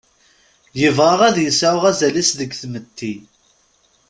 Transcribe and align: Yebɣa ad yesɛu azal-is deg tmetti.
Yebɣa 0.79 1.15
ad 1.29 1.37
yesɛu 1.45 1.79
azal-is 1.91 2.31
deg 2.39 2.51
tmetti. 2.61 3.13